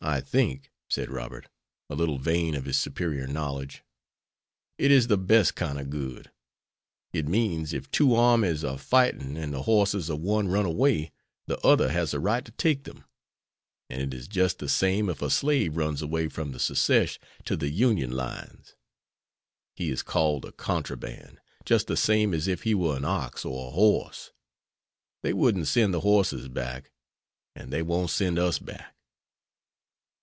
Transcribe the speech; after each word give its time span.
"I 0.00 0.20
think," 0.20 0.70
said 0.90 1.08
Robert, 1.08 1.48
a 1.88 1.94
little 1.94 2.18
vain 2.18 2.54
of 2.56 2.66
his 2.66 2.76
superior 2.76 3.26
knowledge, 3.26 3.84
"it 4.76 4.90
is 4.90 5.06
the 5.06 5.16
best 5.16 5.54
kind 5.54 5.80
of 5.80 5.88
good. 5.88 6.30
It 7.14 7.26
means 7.26 7.72
if 7.72 7.90
two 7.90 8.14
armies 8.14 8.64
are 8.64 8.76
fighting 8.76 9.38
and 9.38 9.54
the 9.54 9.62
horses 9.62 10.10
of 10.10 10.20
one 10.20 10.48
run 10.48 10.66
away, 10.66 11.12
the 11.46 11.58
other 11.60 11.90
has 11.90 12.12
a 12.12 12.18
right 12.20 12.44
to 12.44 12.50
take 12.52 12.84
them. 12.84 13.04
And 13.88 14.02
it 14.02 14.12
is 14.14 14.28
just 14.28 14.58
the 14.58 14.68
same 14.68 15.08
if 15.08 15.22
a 15.22 15.30
slave 15.30 15.76
runs 15.76 16.02
away 16.02 16.28
from 16.28 16.50
the 16.52 16.58
Secesh 16.58 17.18
to 17.44 17.56
the 17.56 17.70
Union 17.70 18.10
lines. 18.10 18.74
He 19.74 19.90
is 19.90 20.02
called 20.02 20.44
a 20.44 20.52
contraband, 20.52 21.40
just 21.64 21.86
the 21.86 21.96
same 21.96 22.34
as 22.34 22.46
if 22.46 22.64
he 22.64 22.74
were 22.74 22.96
an 22.96 23.06
ox 23.06 23.42
or 23.44 23.68
a 23.68 23.72
horse. 23.72 24.32
They 25.22 25.32
wouldn't 25.32 25.68
send 25.68 25.94
the 25.94 26.00
horses 26.00 26.48
back, 26.48 26.90
and 27.54 27.72
they 27.72 27.80
won't 27.80 28.10
send 28.10 28.38
us 28.40 28.58
back." 28.58 28.90